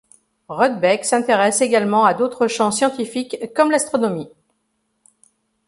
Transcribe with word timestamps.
Rudbeck 0.49 1.05
s’intéresse 1.05 1.61
également 1.61 2.05
à 2.05 2.15
d’autres 2.15 2.47
champs 2.47 2.71
scientifiques 2.71 3.37
comme 3.53 3.69
l’astronomie. 3.69 4.31